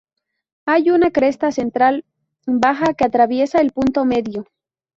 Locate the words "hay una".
0.65-1.11